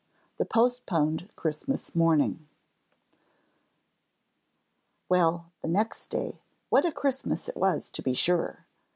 XXI 0.01 0.37
THE 0.37 0.45
POSTPONED 0.45 1.29
CHRISTMAS 1.35 1.93
MORNING 1.95 2.47
Well, 5.09 5.51
the 5.61 5.67
next 5.67 6.07
day, 6.07 6.41
what 6.69 6.85
a 6.87 6.91
Christmas 6.91 7.47
it 7.47 7.55
was 7.55 7.91
to 7.91 8.01
be 8.01 8.15
sure! 8.15 8.65